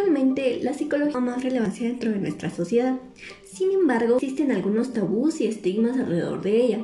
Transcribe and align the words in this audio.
Actualmente 0.00 0.60
la 0.62 0.72
psicología 0.72 1.12
tiene 1.12 1.26
más 1.26 1.44
relevancia 1.44 1.86
dentro 1.86 2.10
de 2.10 2.16
nuestra 2.16 2.48
sociedad. 2.48 2.98
Sin 3.44 3.70
embargo, 3.70 4.16
existen 4.16 4.50
algunos 4.50 4.94
tabús 4.94 5.42
y 5.42 5.46
estigmas 5.46 5.98
alrededor 5.98 6.40
de 6.40 6.56
ella. 6.56 6.78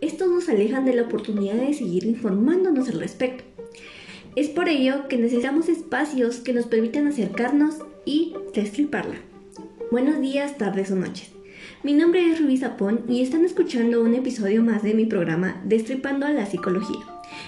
Estos 0.00 0.28
nos 0.28 0.48
alejan 0.48 0.84
de 0.84 0.94
la 0.94 1.02
oportunidad 1.02 1.54
de 1.54 1.74
seguir 1.74 2.04
informándonos 2.06 2.88
al 2.90 3.00
respecto. 3.00 3.42
Es 4.36 4.50
por 4.50 4.68
ello 4.68 5.08
que 5.08 5.18
necesitamos 5.18 5.68
espacios 5.68 6.36
que 6.36 6.52
nos 6.52 6.66
permitan 6.66 7.08
acercarnos 7.08 7.78
y 8.04 8.34
destriparla. 8.54 9.16
Buenos 9.90 10.20
días, 10.20 10.56
tardes 10.56 10.92
o 10.92 10.94
noches. 10.94 11.32
Mi 11.82 11.92
nombre 11.92 12.30
es 12.30 12.40
Rubí 12.40 12.56
Zapón 12.56 13.04
y 13.08 13.22
están 13.22 13.44
escuchando 13.44 14.02
un 14.02 14.14
episodio 14.14 14.62
más 14.62 14.82
de 14.82 14.94
mi 14.94 15.06
programa 15.06 15.60
Destripando 15.64 16.26
a 16.26 16.32
la 16.32 16.46
Psicología, 16.46 17.00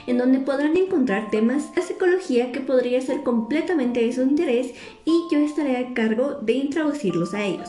en 0.07 0.19
donde 0.19 0.41
podrán 0.41 0.77
encontrar 0.77 1.31
temas 1.31 1.75
de 1.75 1.83
psicología 1.83 2.53
que 2.53 2.61
podría 2.61 3.01
ser 3.01 3.23
completamente 3.23 4.05
de 4.05 4.13
su 4.13 4.23
interés 4.23 4.75
y 5.05 5.23
yo 5.31 5.39
estaré 5.39 5.77
a 5.79 5.95
cargo 5.95 6.39
de 6.43 6.53
introducirlos 6.53 7.35
a 7.35 7.45
ellos. 7.45 7.69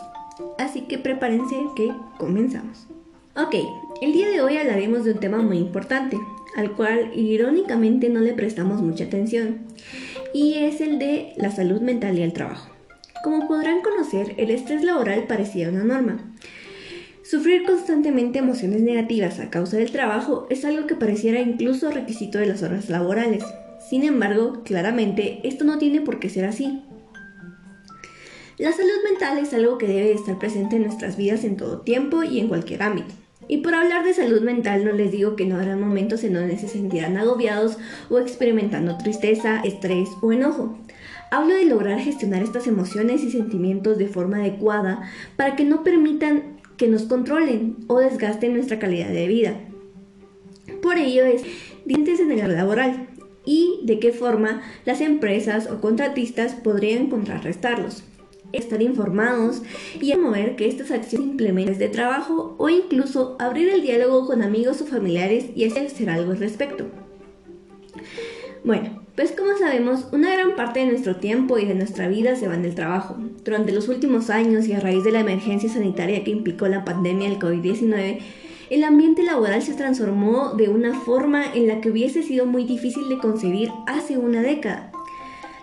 Así 0.58 0.82
que 0.82 0.98
prepárense 0.98 1.55
que 1.76 1.94
comenzamos. 2.18 2.88
Ok, 3.36 3.55
el 4.02 4.14
día 4.14 4.30
de 4.30 4.41
hoy 4.41 4.58
hablaremos 4.58 5.04
de 5.04 5.12
un 5.12 5.20
tema 5.20 5.38
muy 5.38 5.58
importante, 5.58 6.18
al 6.55 6.76
cual 6.76 7.12
irónicamente 7.16 8.10
no 8.10 8.20
le 8.20 8.34
prestamos 8.34 8.82
mucha 8.82 9.05
atención, 9.05 9.60
y 10.34 10.55
es 10.55 10.82
el 10.82 11.00
de 11.00 11.34
la 11.38 11.52
salud 11.52 11.82
mental 11.82 12.18
y 12.18 12.24
el 12.24 12.34
trabajo. 12.34 12.77
Como 13.23 13.48
podrán 13.48 13.81
conocer, 13.81 14.35
el 14.38 14.52
estrés 14.52 14.84
laboral 14.84 15.26
parecía 15.27 15.70
una 15.70 15.84
norma. 15.84 16.20
Sufrir 17.23 17.66
constantemente 17.66 18.40
emociones 18.40 18.81
negativas 18.81 19.40
a 19.40 19.49
causa 19.49 19.77
del 19.77 19.91
trabajo 19.91 20.48
es 20.49 20.63
algo 20.63 20.88
que 20.88 20.95
pareciera 20.95 21.41
incluso 21.41 21.91
requisito 21.91 22.38
de 22.38 22.45
las 22.45 22.63
horas 22.63 22.90
laborales. 22.90 23.43
Sin 23.90 24.03
embargo, 24.03 24.63
claramente 24.63 25.41
esto 25.43 25.65
no 25.65 25.77
tiene 25.77 25.99
por 25.99 26.20
qué 26.20 26.29
ser 26.29 26.46
así. 26.46 26.84
La 28.57 28.71
salud 28.71 29.04
mental 29.04 29.37
es 29.40 29.54
algo 29.54 29.77
que 29.77 29.87
debe 29.87 30.13
estar 30.13 30.40
presente 30.40 30.77
en 30.77 30.84
nuestras 30.84 31.18
vidas 31.18 31.43
en 31.43 31.57
todo 31.57 31.81
tiempo 31.81 32.24
y 32.24 32.40
en 32.40 32.48
cualquier 32.48 32.81
ámbito. 32.81 33.13
Y 33.48 33.57
por 33.57 33.76
hablar 33.76 34.04
de 34.04 34.13
salud 34.13 34.41
mental 34.41 34.84
no 34.84 34.91
les 34.93 35.12
digo 35.12 35.35
que 35.35 35.46
no 35.46 35.57
habrá 35.57 35.76
momentos 35.76 36.24
en 36.24 36.34
donde 36.34 36.57
se 36.57 36.68
sentirán 36.68 37.18
agobiados 37.18 37.77
o 38.09 38.20
experimentando 38.20 38.98
tristeza, 38.98 39.62
estrés 39.63 40.09
o 40.21 40.31
enojo. 40.34 40.77
Hablo 41.30 41.56
de 41.56 41.66
lograr 41.66 42.00
gestionar 42.00 42.42
estas 42.42 42.68
emociones 42.68 43.24
y 43.24 43.32
sentimientos 43.32 43.98
de 43.98 44.08
forma 44.08 44.38
adecuada 44.38 45.10
para 45.36 45.56
que 45.56 45.66
no 45.66 45.84
permitan 45.84 46.58
que 46.78 46.88
nos 46.88 47.04
controlen 47.04 47.78
o 47.88 48.00
desgasten 48.00 48.54
nuestra 48.54 48.80
calidad 48.80 49.10
de 49.10 49.28
vida. 49.28 49.60
Por 50.82 50.98
ello 50.98 51.26
es 51.26 51.44
dientes 51.86 52.20
en 52.20 52.32
el 52.32 52.54
laboral 52.54 53.08
y 53.46 53.82
de 53.84 54.00
qué 54.00 54.12
forma 54.12 54.62
las 54.86 55.02
empresas 55.02 55.70
o 55.70 55.82
contratistas 55.82 56.54
podrían 56.54 57.10
contrarrestarlos 57.10 58.04
estar 58.54 58.82
informados 58.82 59.62
y 60.02 60.16
mover 60.16 60.55
que 60.55 60.68
estas 60.68 60.92
acciones 60.92 61.30
implementen 61.30 61.78
de 61.78 61.90
trabajo 61.90 62.55
o 62.58 62.70
incluso 62.70 63.36
abrir 63.40 63.70
el 63.70 63.82
diálogo 63.82 64.25
con 64.25 64.42
amigos 64.42 64.81
o 64.81 64.86
familiares 64.86 65.46
y 65.56 65.66
hacer 65.66 66.09
algo 66.09 66.31
al 66.31 66.40
respecto. 66.40 66.86
Bueno, 68.64 69.06
pues 69.18 69.31
como 69.31 69.57
sabemos, 69.57 70.06
una 70.12 70.31
gran 70.31 70.56
parte 70.56 70.79
de 70.79 70.85
nuestro 70.85 71.16
tiempo 71.16 71.57
y 71.57 71.66
de 71.66 71.73
nuestra 71.73 72.07
vida 72.07 72.35
se 72.35 72.47
va 72.47 72.53
en 72.53 72.66
el 72.66 72.75
trabajo. 72.75 73.18
Durante 73.44 73.72
los 73.72 73.90
últimos 73.90 74.29
años 74.29 74.68
y 74.68 74.74
a 74.74 74.79
raíz 74.79 75.03
de 75.03 75.12
la 75.12 75.22
emergencia 75.22 75.69
sanitaria 75.69 76.24
que 76.24 76.29
implicó 76.29 76.68
la 76.68 76.85
pandemia 76.85 77.28
del 77.28 77.40
COVID-19, 77.40 78.19
el 78.69 78.84
ambiente 78.84 79.24
laboral 79.24 79.63
se 79.63 79.74
transformó 79.74 80.53
de 80.53 80.69
una 80.69 80.94
forma 81.00 81.51
en 81.51 81.68
la 81.68 81.81
que 81.81 81.90
hubiese 81.90 82.22
sido 82.22 82.46
muy 82.46 82.66
difícil 82.66 83.09
de 83.09 83.18
concebir 83.18 83.72
hace 83.88 84.19
una 84.19 84.44
década. 84.44 84.91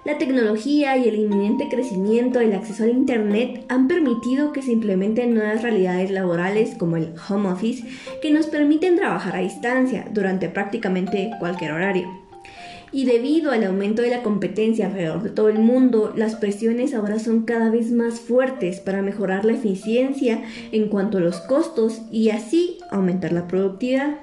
La 0.04 0.18
tecnología 0.18 0.96
y 0.96 1.08
el 1.08 1.14
inminente 1.14 1.68
crecimiento 1.70 2.40
del 2.40 2.54
acceso 2.54 2.82
al 2.82 2.90
Internet 2.90 3.66
han 3.68 3.86
permitido 3.86 4.52
que 4.52 4.62
se 4.62 4.72
implementen 4.72 5.32
nuevas 5.32 5.62
realidades 5.62 6.10
laborales 6.10 6.74
como 6.76 6.96
el 6.96 7.14
home 7.28 7.50
office 7.50 7.84
que 8.20 8.32
nos 8.32 8.48
permiten 8.48 8.96
trabajar 8.96 9.36
a 9.36 9.42
distancia 9.42 10.08
durante 10.10 10.48
prácticamente 10.48 11.30
cualquier 11.38 11.70
horario. 11.70 12.23
Y 12.94 13.06
debido 13.06 13.50
al 13.50 13.64
aumento 13.64 14.02
de 14.02 14.10
la 14.10 14.22
competencia 14.22 14.86
alrededor 14.86 15.24
de 15.24 15.30
todo 15.30 15.48
el 15.48 15.58
mundo, 15.58 16.12
las 16.14 16.36
presiones 16.36 16.94
ahora 16.94 17.18
son 17.18 17.42
cada 17.42 17.68
vez 17.68 17.90
más 17.90 18.20
fuertes 18.20 18.78
para 18.78 19.02
mejorar 19.02 19.44
la 19.44 19.54
eficiencia 19.54 20.44
en 20.70 20.88
cuanto 20.88 21.18
a 21.18 21.20
los 21.20 21.40
costos 21.40 22.02
y 22.12 22.30
así 22.30 22.78
aumentar 22.92 23.32
la 23.32 23.48
productividad. 23.48 24.20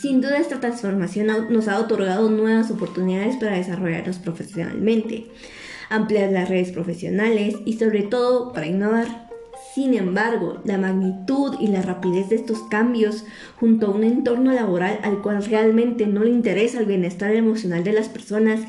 Sin 0.00 0.20
duda 0.20 0.38
esta 0.38 0.60
transformación 0.60 1.26
nos 1.50 1.66
ha 1.66 1.80
otorgado 1.80 2.30
nuevas 2.30 2.70
oportunidades 2.70 3.34
para 3.34 3.56
desarrollarnos 3.56 4.20
profesionalmente, 4.20 5.26
ampliar 5.90 6.30
las 6.30 6.48
redes 6.48 6.70
profesionales 6.70 7.56
y 7.64 7.78
sobre 7.78 8.04
todo 8.04 8.52
para 8.52 8.68
innovar. 8.68 9.25
Sin 9.76 9.92
embargo, 9.92 10.62
la 10.64 10.78
magnitud 10.78 11.56
y 11.60 11.66
la 11.66 11.82
rapidez 11.82 12.30
de 12.30 12.36
estos 12.36 12.60
cambios, 12.70 13.24
junto 13.60 13.88
a 13.88 13.90
un 13.90 14.04
entorno 14.04 14.50
laboral 14.50 14.98
al 15.02 15.20
cual 15.20 15.44
realmente 15.44 16.06
no 16.06 16.24
le 16.24 16.30
interesa 16.30 16.80
el 16.80 16.86
bienestar 16.86 17.34
emocional 17.34 17.84
de 17.84 17.92
las 17.92 18.08
personas, 18.08 18.60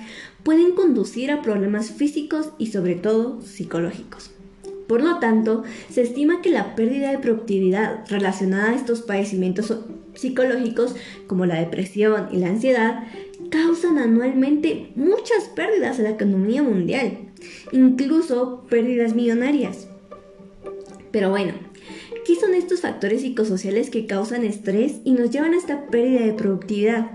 pueden 0.44 0.74
conducir 0.74 1.32
a 1.32 1.42
problemas 1.42 1.92
físicos 1.92 2.50
y 2.58 2.68
sobre 2.72 2.96
todo 2.96 3.42
psicológicos. 3.42 4.32
Por 4.90 5.02
lo 5.02 5.20
tanto, 5.20 5.64
se 5.90 6.02
estima 6.02 6.42
que 6.42 6.50
la 6.50 6.76
pérdida 6.76 7.12
de 7.12 7.20
productividad 7.20 8.04
relacionada 8.10 8.72
a 8.72 8.76
estos 8.76 9.02
padecimientos 9.02 9.74
psicológicos 10.14 10.94
como 11.26 11.46
la 11.46 11.56
depresión 11.56 12.28
y 12.34 12.40
la 12.40 12.50
ansiedad 12.50 13.06
causan 13.50 13.98
anualmente 13.98 14.92
muchas 14.98 15.46
pérdidas 15.56 16.00
a 16.00 16.04
la 16.04 16.10
economía 16.10 16.64
mundial, 16.64 17.18
incluso 17.72 18.66
pérdidas 18.70 19.16
millonarias. 19.16 19.87
Pero 21.12 21.30
bueno, 21.30 21.54
¿qué 22.26 22.36
son 22.36 22.54
estos 22.54 22.82
factores 22.82 23.22
psicosociales 23.22 23.90
que 23.90 24.06
causan 24.06 24.44
estrés 24.44 24.96
y 25.04 25.12
nos 25.12 25.30
llevan 25.30 25.54
a 25.54 25.58
esta 25.58 25.88
pérdida 25.88 26.22
de 26.22 26.34
productividad? 26.34 27.12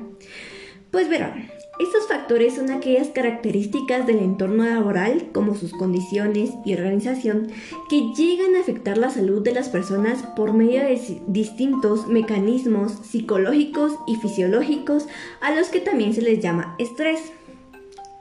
Pues 0.91 1.09
verán, 1.09 1.51
estos 1.81 2.07
factores 2.07 2.55
son 2.55 2.71
aquellas 2.71 3.09
características 3.09 4.07
del 4.07 4.19
entorno 4.19 4.65
laboral, 4.65 5.31
como 5.33 5.55
sus 5.55 5.73
condiciones 5.73 6.51
y 6.65 6.75
organización, 6.75 7.49
que 7.89 8.13
llegan 8.15 8.55
a 8.55 8.61
afectar 8.61 8.99
la 8.99 9.11
salud 9.11 9.43
de 9.43 9.53
las 9.53 9.69
personas 9.69 10.23
por 10.37 10.53
medio 10.53 10.81
de 10.81 11.01
distintos 11.27 12.07
mecanismos 12.07 12.93
psicológicos 13.03 13.99
y 14.07 14.17
fisiológicos 14.17 15.09
a 15.41 15.55
los 15.55 15.69
que 15.69 15.81
también 15.81 16.15
se 16.15 16.23
les 16.23 16.41
llama 16.41 16.77
estrés. 16.79 17.33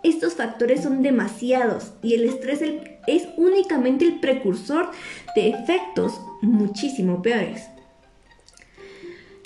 Estos 0.02 0.34
factores 0.34 0.82
son 0.82 1.04
demasiados 1.04 1.92
y 2.02 2.16
el 2.16 2.24
estrés 2.24 2.62
es 3.08 3.28
únicamente 3.38 4.06
el 4.06 4.20
precursor 4.20 4.92
de 5.36 5.50
efectos 5.50 6.20
muchísimo 6.42 7.22
peores. 7.22 7.68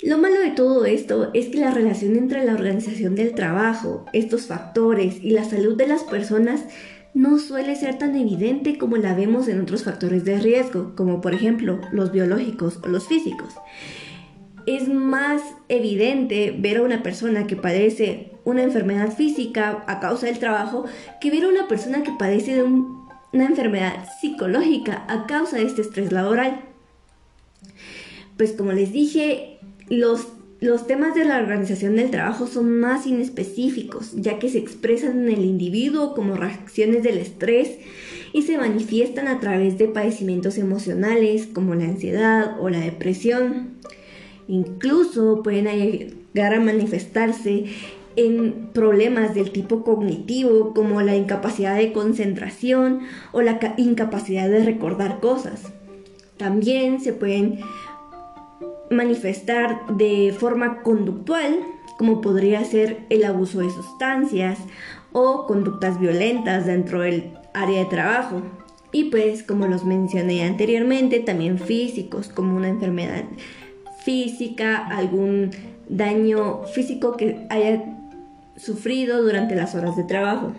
Lo 0.02 0.18
malo 0.18 0.38
de 0.38 0.50
todo 0.50 0.84
esto 0.84 1.30
es 1.32 1.48
que 1.48 1.58
la 1.58 1.70
relación 1.70 2.16
entre 2.16 2.44
la 2.44 2.52
organización 2.52 3.14
del 3.14 3.34
trabajo, 3.34 4.04
estos 4.12 4.46
factores 4.46 5.22
y 5.22 5.30
la 5.30 5.44
salud 5.44 5.74
de 5.76 5.86
las 5.86 6.04
personas 6.04 6.64
no 7.14 7.38
suele 7.38 7.74
ser 7.76 7.96
tan 7.96 8.14
evidente 8.14 8.76
como 8.76 8.98
la 8.98 9.14
vemos 9.14 9.48
en 9.48 9.58
otros 9.58 9.84
factores 9.84 10.26
de 10.26 10.38
riesgo, 10.38 10.94
como 10.94 11.22
por 11.22 11.32
ejemplo 11.32 11.80
los 11.90 12.12
biológicos 12.12 12.78
o 12.84 12.88
los 12.88 13.08
físicos. 13.08 13.54
Es 14.66 14.86
más 14.86 15.40
evidente 15.68 16.54
ver 16.58 16.76
a 16.76 16.82
una 16.82 17.02
persona 17.02 17.46
que 17.46 17.56
padece 17.56 18.32
una 18.44 18.62
enfermedad 18.62 19.12
física 19.12 19.82
a 19.86 19.98
causa 19.98 20.26
del 20.26 20.38
trabajo 20.38 20.84
que 21.20 21.30
ver 21.30 21.44
a 21.44 21.48
una 21.48 21.68
persona 21.68 22.02
que 22.02 22.12
padece 22.18 22.54
de 22.54 22.64
una 23.36 23.46
enfermedad 23.46 24.08
psicológica 24.20 25.04
a 25.08 25.26
causa 25.26 25.58
de 25.58 25.64
este 25.64 25.82
estrés 25.82 26.10
laboral. 26.10 26.62
Pues 28.36 28.52
como 28.52 28.72
les 28.72 28.92
dije, 28.92 29.58
los, 29.88 30.28
los 30.60 30.86
temas 30.86 31.14
de 31.14 31.24
la 31.24 31.38
organización 31.38 31.96
del 31.96 32.10
trabajo 32.10 32.46
son 32.46 32.80
más 32.80 33.06
inespecíficos, 33.06 34.12
ya 34.14 34.38
que 34.38 34.48
se 34.48 34.58
expresan 34.58 35.22
en 35.22 35.28
el 35.28 35.44
individuo 35.44 36.14
como 36.14 36.36
reacciones 36.36 37.02
del 37.02 37.18
estrés 37.18 37.78
y 38.32 38.42
se 38.42 38.58
manifiestan 38.58 39.28
a 39.28 39.38
través 39.38 39.78
de 39.78 39.88
padecimientos 39.88 40.58
emocionales 40.58 41.46
como 41.46 41.74
la 41.74 41.84
ansiedad 41.84 42.60
o 42.60 42.68
la 42.70 42.80
depresión. 42.80 43.76
Incluso 44.48 45.42
pueden 45.42 45.66
llegar 45.66 46.54
a 46.54 46.60
manifestarse 46.60 47.64
en 48.16 48.70
problemas 48.72 49.34
del 49.34 49.52
tipo 49.52 49.84
cognitivo 49.84 50.72
como 50.74 51.02
la 51.02 51.14
incapacidad 51.14 51.76
de 51.76 51.92
concentración 51.92 53.00
o 53.32 53.42
la 53.42 53.60
incapacidad 53.76 54.48
de 54.48 54.64
recordar 54.64 55.20
cosas. 55.20 55.62
También 56.36 57.00
se 57.00 57.12
pueden 57.12 57.60
manifestar 58.90 59.86
de 59.96 60.34
forma 60.38 60.82
conductual, 60.82 61.60
como 61.98 62.20
podría 62.20 62.64
ser 62.64 63.06
el 63.10 63.24
abuso 63.24 63.60
de 63.60 63.70
sustancias 63.70 64.58
o 65.12 65.46
conductas 65.46 65.98
violentas 65.98 66.66
dentro 66.66 67.00
del 67.00 67.32
área 67.54 67.80
de 67.80 67.86
trabajo. 67.86 68.42
Y 68.92 69.04
pues, 69.04 69.42
como 69.42 69.66
los 69.66 69.84
mencioné 69.84 70.44
anteriormente, 70.44 71.20
también 71.20 71.58
físicos, 71.58 72.28
como 72.28 72.56
una 72.56 72.68
enfermedad 72.68 73.24
física, 74.04 74.86
algún 74.86 75.50
daño 75.88 76.64
físico 76.64 77.16
que 77.16 77.46
haya 77.50 77.82
sufrido 78.56 79.22
durante 79.22 79.54
las 79.54 79.74
horas 79.74 79.96
de 79.96 80.04
trabajo. 80.04 80.52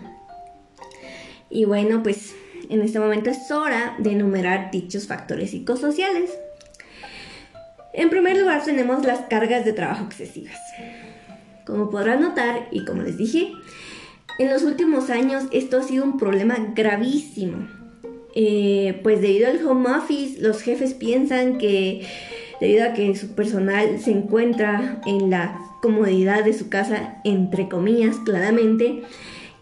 Y 1.50 1.64
bueno, 1.64 2.02
pues 2.02 2.34
en 2.68 2.82
este 2.82 3.00
momento 3.00 3.30
es 3.30 3.50
hora 3.50 3.96
de 3.98 4.12
enumerar 4.12 4.70
dichos 4.70 5.06
factores 5.06 5.50
psicosociales. 5.50 6.30
En 7.92 8.10
primer 8.10 8.36
lugar 8.36 8.62
tenemos 8.64 9.04
las 9.04 9.20
cargas 9.22 9.64
de 9.64 9.72
trabajo 9.72 10.04
excesivas. 10.04 10.58
Como 11.64 11.90
podrán 11.90 12.20
notar 12.20 12.68
y 12.70 12.84
como 12.84 13.02
les 13.02 13.16
dije, 13.16 13.52
en 14.38 14.50
los 14.50 14.62
últimos 14.62 15.10
años 15.10 15.44
esto 15.50 15.78
ha 15.78 15.82
sido 15.82 16.04
un 16.04 16.18
problema 16.18 16.56
gravísimo. 16.74 17.66
Eh, 18.34 19.00
pues 19.02 19.20
debido 19.20 19.48
al 19.48 19.66
home 19.66 19.90
office, 19.90 20.40
los 20.40 20.62
jefes 20.62 20.94
piensan 20.94 21.58
que 21.58 22.06
debido 22.60 22.84
a 22.84 22.92
que 22.92 23.14
su 23.16 23.34
personal 23.34 23.98
se 24.00 24.10
encuentra 24.10 25.00
en 25.06 25.30
la 25.30 25.58
comodidad 25.80 26.44
de 26.44 26.52
su 26.52 26.68
casa, 26.68 27.20
entre 27.24 27.68
comillas, 27.68 28.16
claramente, 28.24 29.02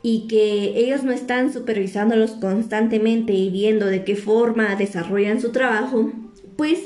y 0.03 0.29
que 0.29 0.79
ellos 0.79 1.03
no 1.03 1.13
están 1.13 1.53
supervisándolos 1.53 2.33
constantemente 2.33 3.33
y 3.33 3.51
viendo 3.51 3.87
de 3.87 4.05
qué 4.05 4.17
forma 4.17 4.77
desarrollan 4.77 5.41
su 5.41 5.53
trabajo, 5.53 6.13
pues 6.57 6.81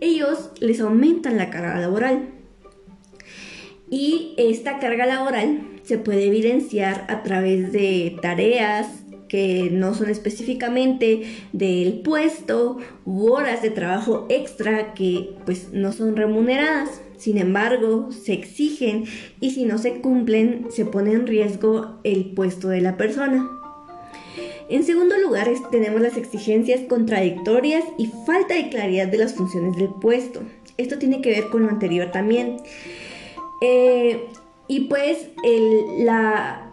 ellos 0.00 0.50
les 0.60 0.80
aumentan 0.80 1.36
la 1.36 1.50
carga 1.50 1.78
laboral. 1.78 2.30
Y 3.90 4.34
esta 4.36 4.78
carga 4.78 5.06
laboral 5.06 5.60
se 5.82 5.98
puede 5.98 6.26
evidenciar 6.26 7.06
a 7.08 7.22
través 7.22 7.72
de 7.72 8.16
tareas 8.20 8.88
que 9.28 9.68
no 9.70 9.94
son 9.94 10.10
específicamente 10.10 11.22
del 11.52 12.00
puesto 12.00 12.78
u 13.04 13.30
horas 13.32 13.62
de 13.62 13.70
trabajo 13.70 14.26
extra 14.28 14.94
que 14.94 15.36
pues 15.44 15.72
no 15.72 15.92
son 15.92 16.16
remuneradas. 16.16 17.00
Sin 17.16 17.36
embargo, 17.36 18.10
se 18.12 18.32
exigen 18.32 19.04
y 19.40 19.50
si 19.50 19.64
no 19.64 19.78
se 19.78 20.00
cumplen, 20.00 20.66
se 20.70 20.84
pone 20.84 21.12
en 21.12 21.26
riesgo 21.26 21.98
el 22.04 22.26
puesto 22.32 22.68
de 22.68 22.80
la 22.80 22.96
persona. 22.96 23.48
En 24.68 24.84
segundo 24.84 25.16
lugar, 25.18 25.48
tenemos 25.70 26.00
las 26.00 26.16
exigencias 26.16 26.82
contradictorias 26.82 27.84
y 27.96 28.10
falta 28.26 28.54
de 28.54 28.68
claridad 28.68 29.08
de 29.08 29.18
las 29.18 29.34
funciones 29.34 29.76
del 29.76 29.88
puesto. 29.88 30.42
Esto 30.76 30.98
tiene 30.98 31.22
que 31.22 31.30
ver 31.30 31.48
con 31.48 31.62
lo 31.62 31.70
anterior 31.70 32.10
también. 32.12 32.58
Eh, 33.62 34.26
y 34.68 34.80
pues 34.80 35.30
la, 35.98 36.67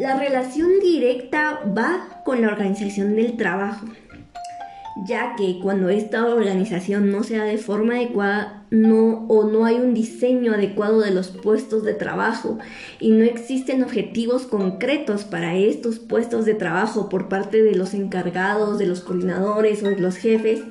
la 0.00 0.18
relación 0.18 0.80
directa 0.80 1.60
va 1.76 2.22
con 2.24 2.40
la 2.40 2.48
organización 2.48 3.16
del 3.16 3.36
trabajo 3.36 3.86
ya 5.06 5.34
que 5.36 5.58
cuando 5.60 5.90
esta 5.90 6.26
organización 6.26 7.12
no 7.12 7.22
se 7.22 7.36
da 7.36 7.44
de 7.44 7.58
forma 7.58 7.94
adecuada 7.96 8.64
no, 8.70 9.26
o 9.28 9.44
no 9.44 9.66
hay 9.66 9.76
un 9.76 9.92
diseño 9.92 10.54
adecuado 10.54 11.00
de 11.00 11.10
los 11.10 11.28
puestos 11.28 11.84
de 11.84 11.94
trabajo 11.94 12.58
y 12.98 13.10
no 13.10 13.24
existen 13.24 13.82
objetivos 13.82 14.46
concretos 14.46 15.24
para 15.24 15.54
estos 15.56 15.98
puestos 15.98 16.44
de 16.46 16.54
trabajo 16.54 17.08
por 17.08 17.28
parte 17.28 17.62
de 17.62 17.74
los 17.74 17.92
encargados, 17.92 18.78
de 18.78 18.86
los 18.86 19.00
coordinadores 19.00 19.82
o 19.82 19.88
de 19.88 19.98
los 19.98 20.16
jefes, 20.16 20.62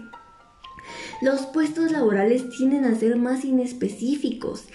los 1.22 1.42
puestos 1.48 1.92
laborales 1.92 2.50
tienden 2.50 2.86
a 2.86 2.96
ser 2.96 3.18
más 3.18 3.46
inespecíficos 3.46 4.66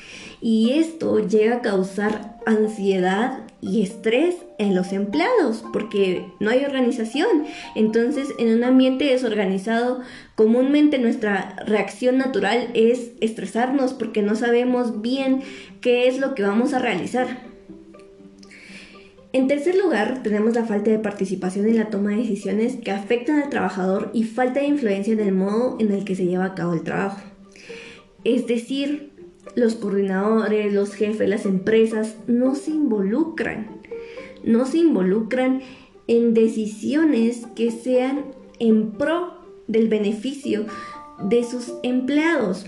y 0.41 0.73
esto 0.73 1.19
llega 1.26 1.56
a 1.56 1.62
causar 1.62 2.38
ansiedad 2.46 3.41
y 3.61 3.82
estrés 3.82 4.37
en 4.58 4.75
los 4.75 4.93
empleados 4.93 5.64
porque 5.73 6.26
no 6.41 6.50
hay 6.50 6.64
organización. 6.64 7.44
Entonces, 7.75 8.29
en 8.38 8.55
un 8.55 8.64
ambiente 8.64 9.06
desorganizado, 9.06 10.00
comúnmente 10.35 10.99
nuestra 10.99 11.56
reacción 11.64 12.19
natural 12.19 12.69
es 12.75 13.12
estresarnos 13.20 13.94
porque 13.94 14.20
no 14.20 14.35
sabemos 14.35 15.00
bien 15.00 15.43
qué 15.81 16.08
es 16.08 16.19
lo 16.19 16.35
que 16.35 16.43
vamos 16.43 16.75
a 16.75 16.79
realizar. 16.79 17.54
En 19.34 19.48
tercer 19.48 19.75
lugar, 19.75 20.22
tenemos 20.22 20.54
la 20.54 20.64
falta 20.64 20.92
de 20.92 21.00
participación 21.00 21.66
en 21.66 21.76
la 21.76 21.90
toma 21.90 22.10
de 22.10 22.19
decisiones 22.19 22.76
que 22.76 22.92
afectan 22.92 23.42
al 23.42 23.50
trabajador 23.50 24.10
y 24.14 24.22
falta 24.22 24.60
de 24.60 24.66
influencia 24.66 25.12
en 25.12 25.19
el 25.19 25.32
modo 25.32 25.76
en 25.81 25.90
el 25.90 26.04
que 26.04 26.14
se 26.14 26.25
lleva 26.25 26.44
a 26.44 26.54
cabo 26.54 26.72
el 26.72 26.84
trabajo. 26.84 27.20
Es 28.22 28.46
decir, 28.46 29.10
los 29.56 29.75
coordinadores, 29.75 30.72
los 30.72 30.94
jefes, 30.94 31.28
las 31.28 31.46
empresas 31.46 32.14
no 32.28 32.54
se 32.54 32.70
involucran, 32.70 33.81
no 34.44 34.66
se 34.66 34.78
involucran 34.78 35.62
en 36.06 36.32
decisiones 36.32 37.48
que 37.56 37.72
sean 37.72 38.26
en 38.60 38.92
pro 38.92 39.34
del 39.66 39.88
beneficio 39.88 40.64
de 41.25 41.42
sus 41.42 41.72
empleados. 41.82 42.66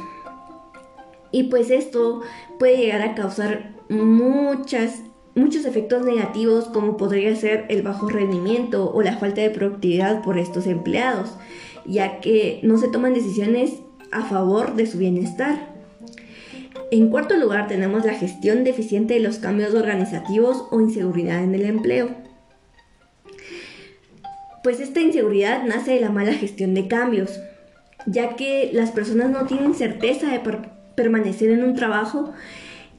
Y 1.30 1.44
pues 1.44 1.70
esto 1.70 2.22
puede 2.58 2.78
llegar 2.78 3.02
a 3.02 3.14
causar 3.14 3.76
muchas 3.88 5.04
muchos 5.36 5.66
efectos 5.66 6.04
negativos 6.04 6.64
como 6.64 6.96
podría 6.96 7.36
ser 7.36 7.66
el 7.68 7.82
bajo 7.82 8.08
rendimiento 8.08 8.90
o 8.92 9.02
la 9.02 9.18
falta 9.18 9.42
de 9.42 9.50
productividad 9.50 10.22
por 10.22 10.38
estos 10.38 10.66
empleados, 10.66 11.30
ya 11.84 12.20
que 12.20 12.58
no 12.62 12.78
se 12.78 12.88
toman 12.88 13.14
decisiones 13.14 13.74
a 14.10 14.24
favor 14.24 14.74
de 14.74 14.86
su 14.86 14.98
bienestar. 14.98 15.76
En 16.90 17.10
cuarto 17.10 17.36
lugar 17.36 17.68
tenemos 17.68 18.04
la 18.04 18.14
gestión 18.14 18.64
deficiente 18.64 19.14
de 19.14 19.20
los 19.20 19.38
cambios 19.38 19.74
organizativos 19.74 20.64
o 20.70 20.80
inseguridad 20.80 21.44
en 21.44 21.54
el 21.54 21.66
empleo. 21.66 22.08
Pues 24.62 24.80
esta 24.80 25.00
inseguridad 25.00 25.64
nace 25.64 25.92
de 25.92 26.00
la 26.00 26.10
mala 26.10 26.32
gestión 26.32 26.74
de 26.74 26.88
cambios, 26.88 27.40
ya 28.06 28.36
que 28.36 28.70
las 28.72 28.90
personas 28.90 29.30
no 29.30 29.46
tienen 29.46 29.74
certeza 29.74 30.30
de 30.30 30.40
permanecer 30.94 31.50
en 31.50 31.62
un 31.62 31.74
trabajo 31.74 32.32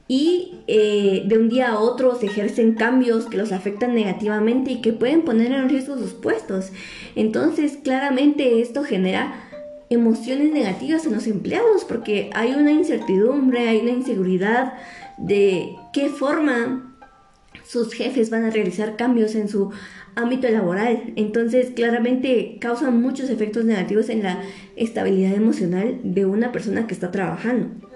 y 0.08 0.54
eh, 0.66 1.24
de 1.26 1.38
un 1.38 1.50
día 1.50 1.68
a 1.68 1.78
otro 1.78 2.18
se 2.18 2.26
ejercen 2.26 2.74
cambios 2.74 3.26
que 3.26 3.36
los 3.36 3.52
afectan 3.52 3.94
negativamente 3.94 4.72
y 4.72 4.80
que 4.80 4.94
pueden 4.94 5.22
poner 5.22 5.52
en 5.52 5.68
riesgo 5.68 5.98
sus 5.98 6.14
puestos. 6.14 6.72
Entonces, 7.14 7.78
claramente 7.84 8.62
esto 8.62 8.82
genera 8.82 9.44
emociones 9.90 10.52
negativas 10.52 11.04
en 11.04 11.12
los 11.12 11.26
empleados 11.26 11.84
porque 11.84 12.30
hay 12.34 12.52
una 12.52 12.72
incertidumbre, 12.72 13.68
hay 13.68 13.80
una 13.80 13.90
inseguridad 13.90 14.74
de 15.18 15.76
qué 15.92 16.08
forma 16.08 16.96
sus 17.66 17.92
jefes 17.92 18.30
van 18.30 18.44
a 18.44 18.50
realizar 18.50 18.96
cambios 18.96 19.34
en 19.34 19.48
su 19.48 19.72
ámbito 20.14 20.48
laboral. 20.48 21.12
Entonces, 21.16 21.72
claramente 21.76 22.56
causan 22.60 23.02
muchos 23.02 23.28
efectos 23.28 23.66
negativos 23.66 24.08
en 24.08 24.22
la 24.22 24.40
estabilidad 24.74 25.34
emocional 25.34 26.00
de 26.02 26.24
una 26.24 26.50
persona 26.50 26.86
que 26.86 26.94
está 26.94 27.10
trabajando. 27.10 27.88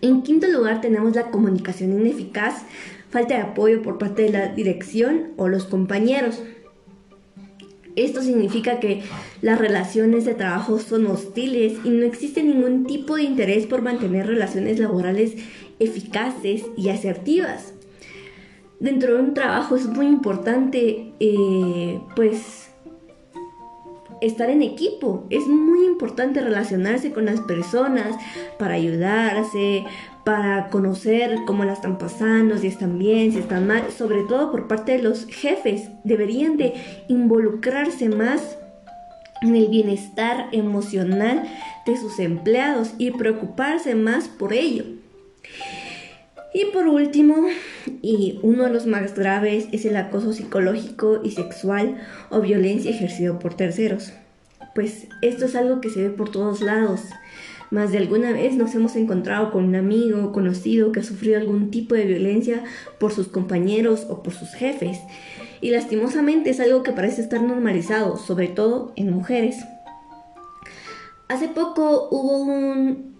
En 0.00 0.22
quinto 0.22 0.46
lugar 0.46 0.80
tenemos 0.80 1.14
la 1.14 1.30
comunicación 1.30 1.92
ineficaz, 1.92 2.62
falta 3.10 3.34
de 3.34 3.42
apoyo 3.42 3.82
por 3.82 3.98
parte 3.98 4.22
de 4.22 4.30
la 4.30 4.48
dirección 4.48 5.32
o 5.36 5.48
los 5.48 5.64
compañeros. 5.64 6.42
Esto 7.96 8.22
significa 8.22 8.78
que 8.78 9.02
las 9.42 9.58
relaciones 9.58 10.24
de 10.24 10.34
trabajo 10.34 10.78
son 10.78 11.06
hostiles 11.06 11.78
y 11.82 11.90
no 11.90 12.04
existe 12.04 12.44
ningún 12.44 12.86
tipo 12.86 13.16
de 13.16 13.24
interés 13.24 13.66
por 13.66 13.82
mantener 13.82 14.26
relaciones 14.26 14.78
laborales 14.78 15.32
eficaces 15.80 16.64
y 16.76 16.90
asertivas. 16.90 17.72
Dentro 18.78 19.16
de 19.16 19.22
un 19.22 19.34
trabajo 19.34 19.74
es 19.74 19.86
muy 19.86 20.06
importante, 20.06 21.12
eh, 21.18 21.98
pues, 22.14 22.67
estar 24.20 24.50
en 24.50 24.62
equipo. 24.62 25.24
Es 25.30 25.46
muy 25.46 25.84
importante 25.84 26.40
relacionarse 26.40 27.12
con 27.12 27.26
las 27.26 27.40
personas 27.40 28.16
para 28.58 28.74
ayudarse, 28.74 29.84
para 30.24 30.68
conocer 30.68 31.38
cómo 31.46 31.64
la 31.64 31.72
están 31.72 31.98
pasando, 31.98 32.58
si 32.58 32.66
están 32.66 32.98
bien, 32.98 33.32
si 33.32 33.38
están 33.38 33.66
mal, 33.66 33.90
sobre 33.90 34.22
todo 34.24 34.50
por 34.50 34.68
parte 34.68 34.92
de 34.92 35.02
los 35.02 35.26
jefes. 35.26 35.88
Deberían 36.04 36.56
de 36.56 36.74
involucrarse 37.08 38.08
más 38.08 38.58
en 39.42 39.56
el 39.56 39.68
bienestar 39.68 40.48
emocional 40.52 41.44
de 41.86 41.96
sus 41.96 42.18
empleados 42.18 42.92
y 42.98 43.12
preocuparse 43.12 43.94
más 43.94 44.28
por 44.28 44.52
ello. 44.52 44.97
Y 46.54 46.64
por 46.72 46.86
último, 46.88 47.46
y 48.00 48.38
uno 48.42 48.64
de 48.64 48.70
los 48.70 48.86
más 48.86 49.14
graves, 49.14 49.68
es 49.72 49.84
el 49.84 49.96
acoso 49.96 50.32
psicológico 50.32 51.20
y 51.22 51.32
sexual 51.32 51.98
o 52.30 52.40
violencia 52.40 52.90
ejercido 52.90 53.38
por 53.38 53.54
terceros. 53.54 54.12
Pues 54.74 55.08
esto 55.20 55.44
es 55.44 55.54
algo 55.56 55.80
que 55.80 55.90
se 55.90 56.02
ve 56.02 56.10
por 56.10 56.30
todos 56.30 56.62
lados. 56.62 57.02
Más 57.70 57.92
de 57.92 57.98
alguna 57.98 58.32
vez 58.32 58.54
nos 58.54 58.74
hemos 58.74 58.96
encontrado 58.96 59.50
con 59.50 59.64
un 59.64 59.74
amigo 59.74 60.24
o 60.24 60.32
conocido 60.32 60.90
que 60.90 61.00
ha 61.00 61.04
sufrido 61.04 61.38
algún 61.38 61.70
tipo 61.70 61.94
de 61.94 62.06
violencia 62.06 62.64
por 62.98 63.12
sus 63.12 63.28
compañeros 63.28 64.06
o 64.08 64.22
por 64.22 64.32
sus 64.32 64.54
jefes. 64.54 64.98
Y 65.60 65.70
lastimosamente 65.70 66.50
es 66.50 66.60
algo 66.60 66.82
que 66.82 66.92
parece 66.92 67.20
estar 67.20 67.42
normalizado, 67.42 68.16
sobre 68.16 68.48
todo 68.48 68.92
en 68.96 69.12
mujeres. 69.12 69.56
Hace 71.28 71.48
poco 71.48 72.08
hubo 72.10 72.38
un, 72.38 73.16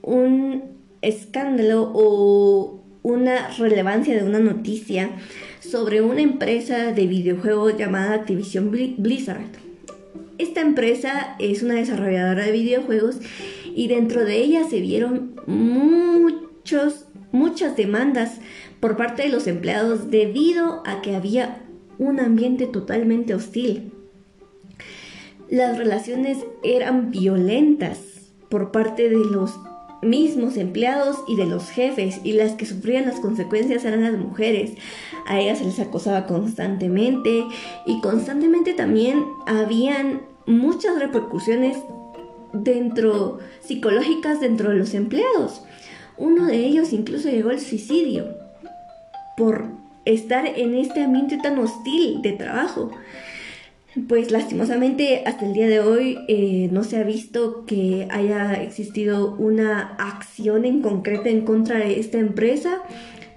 un 0.00 0.81
escándalo 1.02 1.90
o 1.94 2.82
una 3.02 3.48
relevancia 3.58 4.16
de 4.16 4.24
una 4.24 4.38
noticia 4.38 5.10
sobre 5.60 6.00
una 6.00 6.20
empresa 6.20 6.92
de 6.92 7.06
videojuegos 7.06 7.76
llamada 7.76 8.14
Activision 8.14 8.70
Blizzard. 8.70 9.42
Esta 10.38 10.60
empresa 10.60 11.36
es 11.38 11.62
una 11.62 11.74
desarrolladora 11.74 12.46
de 12.46 12.52
videojuegos 12.52 13.18
y 13.74 13.88
dentro 13.88 14.24
de 14.24 14.36
ella 14.36 14.64
se 14.68 14.80
vieron 14.80 15.34
muchos, 15.46 17.06
muchas 17.32 17.76
demandas 17.76 18.38
por 18.80 18.96
parte 18.96 19.22
de 19.22 19.28
los 19.28 19.46
empleados 19.46 20.10
debido 20.10 20.82
a 20.86 21.02
que 21.02 21.16
había 21.16 21.62
un 21.98 22.20
ambiente 22.20 22.66
totalmente 22.66 23.34
hostil. 23.34 23.92
Las 25.48 25.76
relaciones 25.76 26.38
eran 26.62 27.10
violentas 27.10 27.98
por 28.48 28.72
parte 28.72 29.08
de 29.08 29.16
los 29.16 29.52
mismos 30.02 30.56
empleados 30.56 31.16
y 31.28 31.36
de 31.36 31.46
los 31.46 31.70
jefes 31.70 32.20
y 32.24 32.32
las 32.32 32.52
que 32.52 32.66
sufrían 32.66 33.06
las 33.06 33.20
consecuencias 33.20 33.84
eran 33.84 34.02
las 34.02 34.18
mujeres. 34.18 34.72
A 35.26 35.40
ellas 35.40 35.58
se 35.58 35.64
les 35.64 35.78
acosaba 35.78 36.26
constantemente 36.26 37.44
y 37.86 38.00
constantemente 38.00 38.74
también 38.74 39.24
habían 39.46 40.22
muchas 40.46 40.98
repercusiones 40.98 41.78
dentro 42.52 43.38
psicológicas 43.60 44.40
dentro 44.40 44.70
de 44.70 44.76
los 44.76 44.92
empleados. 44.94 45.62
Uno 46.18 46.46
de 46.46 46.56
ellos 46.56 46.92
incluso 46.92 47.30
llegó 47.30 47.50
al 47.50 47.60
suicidio 47.60 48.26
por 49.36 49.66
estar 50.04 50.46
en 50.46 50.74
este 50.74 51.02
ambiente 51.02 51.38
tan 51.38 51.58
hostil 51.58 52.20
de 52.22 52.32
trabajo. 52.32 52.90
Pues 54.08 54.30
lastimosamente 54.30 55.22
hasta 55.26 55.44
el 55.44 55.52
día 55.52 55.68
de 55.68 55.80
hoy 55.80 56.18
eh, 56.26 56.68
no 56.72 56.82
se 56.82 56.96
ha 56.96 57.02
visto 57.02 57.66
que 57.66 58.08
haya 58.10 58.54
existido 58.54 59.34
una 59.34 59.96
acción 59.98 60.64
en 60.64 60.80
concreto 60.80 61.28
en 61.28 61.42
contra 61.42 61.78
de 61.78 62.00
esta 62.00 62.18
empresa. 62.18 62.82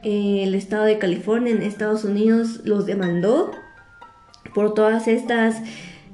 Eh, 0.04 0.44
el 0.44 0.56
estado 0.56 0.86
de 0.86 0.98
California 0.98 1.52
en 1.52 1.62
Estados 1.62 2.06
Unidos 2.06 2.62
los 2.64 2.86
demandó 2.86 3.52
por 4.54 4.74
todas 4.74 5.10
estas 5.10 5.62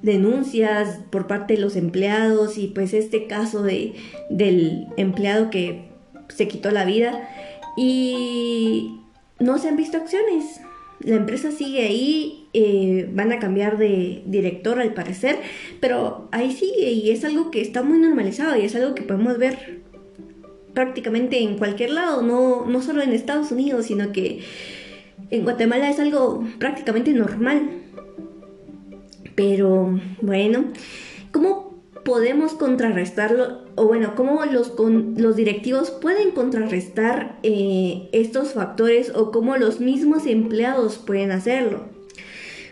denuncias 0.01 0.99
por 1.11 1.27
parte 1.27 1.53
de 1.53 1.61
los 1.61 1.75
empleados 1.75 2.57
y 2.57 2.67
pues 2.67 2.95
este 2.95 3.27
caso 3.27 3.61
de, 3.61 3.93
del 4.31 4.87
empleado 4.97 5.51
que 5.51 5.91
se 6.29 6.47
quitó 6.47 6.71
la 6.71 6.85
vida 6.85 7.29
y 7.77 8.99
no 9.39 9.59
se 9.59 9.67
han 9.67 9.77
visto 9.77 9.97
acciones 9.97 10.61
la 11.03 11.15
empresa 11.15 11.51
sigue 11.51 11.81
ahí, 11.81 12.40
eh, 12.53 13.09
van 13.13 13.31
a 13.31 13.39
cambiar 13.39 13.77
de 13.77 14.23
director 14.25 14.79
al 14.79 14.93
parecer, 14.93 15.37
pero 15.79 16.27
ahí 16.31 16.51
sigue 16.51 16.91
y 16.91 17.11
es 17.11 17.23
algo 17.23 17.51
que 17.51 17.61
está 17.61 17.83
muy 17.83 17.97
normalizado 17.99 18.57
y 18.57 18.65
es 18.65 18.75
algo 18.75 18.95
que 18.95 19.03
podemos 19.03 19.37
ver 19.37 19.81
prácticamente 20.73 21.39
en 21.39 21.57
cualquier 21.57 21.91
lado, 21.91 22.21
no, 22.21 22.65
no 22.65 22.81
solo 22.81 23.01
en 23.01 23.13
Estados 23.13 23.51
Unidos, 23.51 23.87
sino 23.87 24.11
que 24.11 24.41
en 25.29 25.43
Guatemala 25.43 25.89
es 25.89 25.99
algo 25.99 26.45
prácticamente 26.59 27.11
normal. 27.13 27.69
Pero 29.35 29.99
bueno, 30.21 30.65
¿cómo 31.31 31.71
podemos 32.03 32.53
contrarrestarlo, 32.53 33.59
o 33.75 33.85
bueno, 33.85 34.13
cómo 34.15 34.43
los, 34.45 34.73
los 34.77 35.35
directivos 35.35 35.91
pueden 35.91 36.31
contrarrestar 36.31 37.39
eh, 37.43 38.09
estos 38.11 38.53
factores 38.53 39.11
o 39.15 39.31
cómo 39.31 39.57
los 39.57 39.79
mismos 39.79 40.25
empleados 40.25 40.97
pueden 40.97 41.31
hacerlo. 41.31 41.85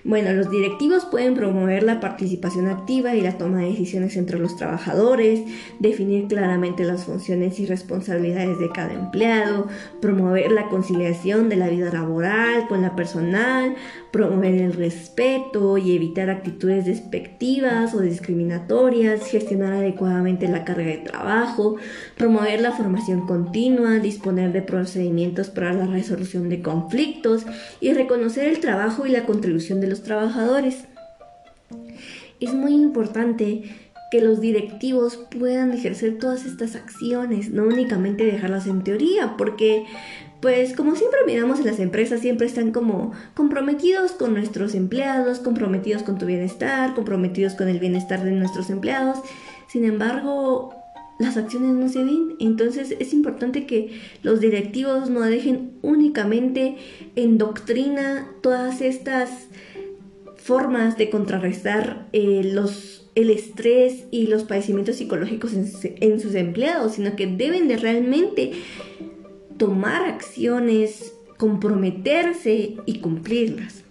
Bueno, 0.10 0.34
los 0.34 0.50
directivos 0.50 1.06
pueden 1.06 1.36
promover 1.36 1.84
la 1.84 2.00
participación 2.00 2.68
activa 2.68 3.14
y 3.14 3.22
la 3.22 3.38
toma 3.38 3.60
de 3.60 3.68
decisiones 3.68 4.18
entre 4.18 4.40
los 4.40 4.58
trabajadores, 4.58 5.42
definir 5.78 6.26
claramente 6.28 6.84
las 6.84 7.04
funciones 7.04 7.60
y 7.60 7.68
responsabilidades 7.68 8.58
de 8.58 8.72
cada 8.72 8.92
empleado, 8.92 9.68
promover 10.02 10.52
la 10.52 10.68
conciliación 10.68 11.48
de 11.48 11.58
la 11.58 11.70
vida 11.70 11.94
laboral 11.94 12.68
con 12.68 12.82
la 12.82 12.96
personal, 12.96 13.76
promover 14.12 14.56
el 14.56 14.74
respeto 14.74 15.78
y 15.78 15.96
evitar 15.96 16.32
actitudes 16.32 16.86
despectivas 16.86 17.94
o 17.94 18.02
discriminatorias, 18.02 19.28
gestionar 19.28 19.74
adecuadamente 19.74 20.48
la 20.48 20.66
carga 20.66 20.86
de 20.86 20.98
trabajo, 20.98 21.76
promover 22.18 22.62
la 22.62 22.72
formación 22.72 23.28
continua, 23.28 24.00
disponer 24.00 24.54
de 24.54 24.64
procedimientos 24.64 25.52
para 25.52 25.72
la 25.72 25.86
resolución 25.86 26.50
de 26.50 26.64
conflictos 26.64 27.46
y 27.80 27.94
reconocer 27.94 28.48
el 28.48 28.60
trabajo 28.60 29.06
y 29.06 29.12
la 29.12 29.28
contribución 29.28 29.80
de 29.82 29.86
los 29.86 29.99
trabajadores. 30.04 30.86
Es 32.40 32.54
muy 32.54 32.74
importante 32.74 33.64
que 34.12 34.22
los 34.22 34.42
directivos 34.42 35.18
puedan 35.18 35.72
ejercer 35.72 36.18
todas 36.18 36.46
estas 36.46 36.76
acciones, 36.76 37.52
no 37.52 37.64
únicamente 37.64 38.26
dejarlas 38.26 38.66
en 38.66 38.84
teoría, 38.84 39.36
porque 39.38 39.86
pues 40.42 40.74
como 40.74 40.96
siempre 40.96 41.20
miramos 41.28 41.60
en 41.60 41.66
las 41.66 41.80
empresas, 41.80 42.22
siempre 42.22 42.48
están 42.48 42.72
como 42.72 43.12
comprometidos 43.36 44.14
con 44.14 44.34
nuestros 44.34 44.74
empleados, 44.74 45.40
comprometidos 45.40 46.04
con 46.04 46.18
tu 46.18 46.26
bienestar, 46.26 46.96
comprometidos 46.96 47.56
con 47.56 47.68
el 47.68 47.80
bienestar 47.80 48.24
de 48.24 48.32
nuestros 48.32 48.70
empleados. 48.70 49.20
Sin 49.68 49.84
embargo, 49.84 50.74
las 51.20 51.36
acciones 51.36 51.74
no 51.74 51.90
se 51.90 52.04
ven. 52.04 52.36
Entonces 52.40 52.96
es 52.98 53.14
importante 53.14 53.68
que 53.68 54.00
los 54.24 54.40
directivos 54.40 55.10
no 55.10 55.22
dejen 55.22 55.74
únicamente 55.82 56.78
en 57.16 57.38
doctrina 57.38 58.32
todas 58.42 58.82
estas 58.82 59.30
formas 60.50 60.98
de 60.98 61.12
contrarrestar 61.12 62.08
eh, 62.12 62.42
los, 62.44 63.08
el 63.14 63.30
estrés 63.30 64.06
y 64.10 64.26
los 64.26 64.46
padecimientos 64.46 64.96
psicológicos 64.96 65.54
en, 65.54 66.20
sus 66.20 66.34
empleados, 66.34 66.94
sino 66.94 67.16
que 67.16 67.28
deben 67.28 67.68
de 67.68 67.78
realmente 67.78 68.54
tomar 69.58 70.08
acciones, 70.08 71.14
comprometerse 71.38 72.78
y 72.84 73.00
cumplirlas. 73.00 73.84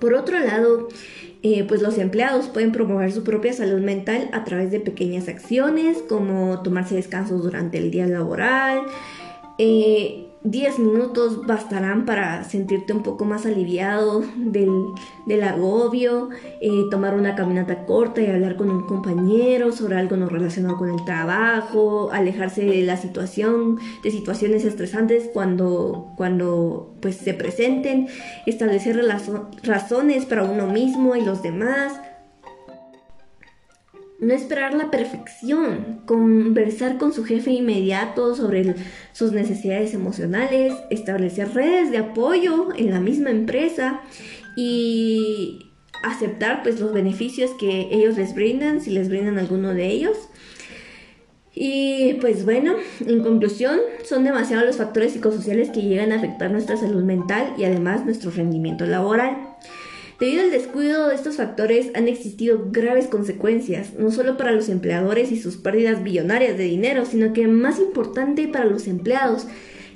Por 0.00 0.14
otro 0.14 0.38
lado, 0.38 0.86
eh, 1.42 1.64
pues 1.66 1.82
los 1.82 1.98
empleados 1.98 2.46
pueden 2.46 2.70
promover 2.70 3.10
su 3.10 3.24
propia 3.24 3.52
salud 3.52 3.80
mental 3.80 4.30
a 4.32 4.44
través 4.44 4.70
de 4.70 4.78
pequeñas 4.78 5.26
acciones 5.26 5.98
como 6.08 6.62
tomarse 6.62 6.94
descansos 6.94 7.42
durante 7.42 7.78
el 7.78 7.90
día 7.90 8.06
laboral, 8.06 8.82
eh, 9.58 10.27
10 10.44 10.78
minutos 10.78 11.46
bastarán 11.46 12.06
para 12.06 12.44
sentirte 12.44 12.92
un 12.92 13.02
poco 13.02 13.24
más 13.24 13.44
aliviado 13.44 14.22
del, 14.36 15.42
agobio, 15.42 16.30
eh, 16.60 16.84
tomar 16.90 17.14
una 17.14 17.34
caminata 17.34 17.84
corta 17.84 18.20
y 18.20 18.26
hablar 18.26 18.56
con 18.56 18.70
un 18.70 18.86
compañero 18.86 19.72
sobre 19.72 19.96
algo 19.96 20.16
no 20.16 20.28
relacionado 20.28 20.76
con 20.76 20.90
el 20.90 21.04
trabajo, 21.04 22.10
alejarse 22.12 22.64
de 22.64 22.82
la 22.82 22.96
situación, 22.96 23.78
de 24.02 24.10
situaciones 24.10 24.64
estresantes 24.64 25.28
cuando, 25.32 26.12
cuando 26.16 26.94
pues, 27.00 27.16
se 27.16 27.34
presenten, 27.34 28.08
establecer 28.46 29.04
razones 29.64 30.24
para 30.24 30.44
uno 30.44 30.68
mismo 30.68 31.16
y 31.16 31.22
los 31.22 31.42
demás, 31.42 32.00
no 34.20 34.34
esperar 34.34 34.74
la 34.74 34.90
perfección, 34.90 36.00
conversar 36.04 36.98
con 36.98 37.12
su 37.12 37.24
jefe 37.24 37.52
inmediato 37.52 38.34
sobre 38.34 38.74
sus 39.12 39.32
necesidades 39.32 39.94
emocionales, 39.94 40.74
establecer 40.90 41.54
redes 41.54 41.90
de 41.92 41.98
apoyo 41.98 42.68
en 42.76 42.90
la 42.90 43.00
misma 43.00 43.30
empresa 43.30 44.00
y 44.56 45.70
aceptar 46.02 46.62
pues 46.62 46.80
los 46.80 46.92
beneficios 46.92 47.52
que 47.58 47.88
ellos 47.92 48.16
les 48.16 48.34
brindan, 48.34 48.80
si 48.80 48.90
les 48.90 49.08
brindan 49.08 49.38
alguno 49.38 49.72
de 49.72 49.86
ellos. 49.86 50.16
Y 51.54 52.14
pues 52.14 52.44
bueno, 52.44 52.74
en 53.04 53.22
conclusión, 53.22 53.80
son 54.04 54.24
demasiados 54.24 54.66
los 54.66 54.76
factores 54.76 55.12
psicosociales 55.12 55.70
que 55.70 55.82
llegan 55.82 56.12
a 56.12 56.16
afectar 56.16 56.50
nuestra 56.50 56.76
salud 56.76 57.02
mental 57.02 57.54
y 57.56 57.64
además 57.64 58.04
nuestro 58.04 58.30
rendimiento 58.30 58.84
laboral. 58.84 59.47
Debido 60.18 60.42
al 60.42 60.50
descuido 60.50 61.08
de 61.08 61.14
estos 61.14 61.36
factores 61.36 61.92
han 61.94 62.08
existido 62.08 62.70
graves 62.72 63.06
consecuencias, 63.06 63.94
no 63.94 64.10
solo 64.10 64.36
para 64.36 64.50
los 64.50 64.68
empleadores 64.68 65.30
y 65.30 65.40
sus 65.40 65.56
pérdidas 65.56 66.02
billonarias 66.02 66.58
de 66.58 66.64
dinero, 66.64 67.04
sino 67.04 67.32
que 67.32 67.46
más 67.46 67.78
importante 67.78 68.48
para 68.48 68.64
los 68.64 68.88
empleados, 68.88 69.46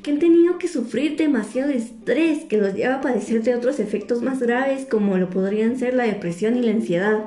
que 0.02 0.12
han 0.12 0.20
tenido 0.20 0.58
que 0.58 0.68
sufrir 0.68 1.16
demasiado 1.16 1.72
estrés 1.72 2.44
que 2.44 2.56
los 2.56 2.74
lleva 2.74 2.96
a 2.96 3.00
padecer 3.00 3.42
de 3.42 3.56
otros 3.56 3.80
efectos 3.80 4.22
más 4.22 4.40
graves 4.40 4.86
como 4.88 5.16
lo 5.16 5.28
podrían 5.28 5.76
ser 5.76 5.94
la 5.94 6.04
depresión 6.04 6.56
y 6.56 6.62
la 6.62 6.72
ansiedad. 6.72 7.24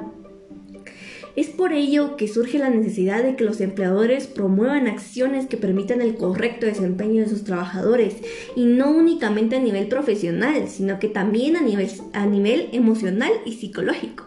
Es 1.36 1.50
por 1.50 1.74
ello 1.74 2.16
que 2.16 2.28
surge 2.28 2.58
la 2.58 2.70
necesidad 2.70 3.22
de 3.24 3.36
que 3.36 3.44
los 3.44 3.60
empleadores 3.60 4.28
promuevan 4.28 4.88
acciones 4.88 5.48
que 5.48 5.58
permitan 5.58 6.02
el 6.02 6.16
correcto 6.16 6.66
desempeño 6.66 7.24
de 7.24 7.30
sus 7.30 7.44
trabajadores 7.44 8.16
y 8.56 8.66
no 8.66 8.92
únicamente 8.92 9.58
a 9.58 9.60
nivel 9.60 9.88
profesional, 9.88 10.70
sino 10.70 10.98
que 11.00 11.10
también 11.10 11.58
a 11.58 11.62
nivel, 11.62 11.92
a 12.14 12.26
nivel 12.26 12.70
emocional 12.72 13.32
y 13.46 13.54
psicológico 13.54 14.26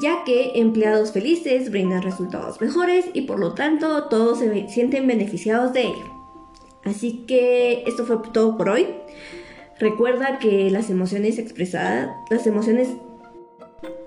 ya 0.00 0.24
que 0.24 0.52
empleados 0.60 1.12
felices 1.12 1.70
brindan 1.70 2.02
resultados 2.02 2.60
mejores 2.60 3.06
y 3.12 3.22
por 3.22 3.40
lo 3.40 3.54
tanto 3.54 4.04
todos 4.04 4.38
se 4.38 4.68
sienten 4.68 5.06
beneficiados 5.06 5.72
de 5.72 5.82
ello. 5.82 6.20
Así 6.84 7.24
que 7.26 7.84
esto 7.86 8.04
fue 8.06 8.18
todo 8.32 8.56
por 8.56 8.68
hoy. 8.68 8.86
Recuerda 9.78 10.38
que 10.38 10.70
las 10.70 10.90
emociones 10.90 11.38
expresadas, 11.38 12.10
las 12.30 12.46
emociones 12.46 12.88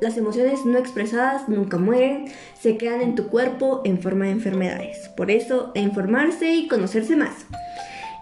las 0.01 0.17
emociones 0.17 0.65
no 0.65 0.77
expresadas 0.77 1.47
nunca 1.49 1.77
mueren, 1.77 2.25
se 2.59 2.77
quedan 2.77 3.01
en 3.01 3.15
tu 3.15 3.27
cuerpo 3.27 3.81
en 3.85 3.99
forma 3.99 4.25
de 4.25 4.31
enfermedades. 4.31 5.09
Por 5.15 5.31
eso, 5.31 5.71
informarse 5.75 6.53
y 6.53 6.67
conocerse 6.67 7.15
más. 7.15 7.45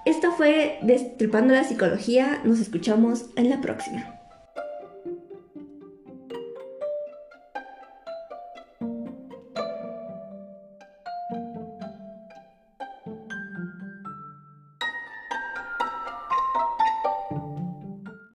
Esta 0.05 0.31
fue 0.31 0.79
Destripando 0.81 1.53
la 1.53 1.63
Psicología. 1.63 2.41
Nos 2.43 2.59
escuchamos 2.59 3.25
en 3.35 3.49
la 3.49 3.61
próxima. 3.61 4.20